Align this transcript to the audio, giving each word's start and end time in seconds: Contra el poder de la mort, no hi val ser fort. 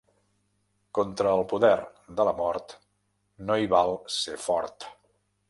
Contra 0.99 1.33
el 1.39 1.43
poder 1.51 1.73
de 2.21 2.25
la 2.29 2.33
mort, 2.39 2.75
no 3.51 3.59
hi 3.65 3.71
val 3.75 3.95
ser 4.17 4.41
fort. 4.49 4.91